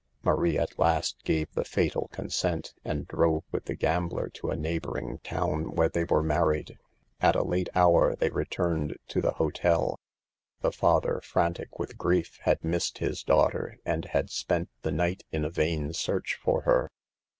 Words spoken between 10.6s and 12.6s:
The father, frantic with grief,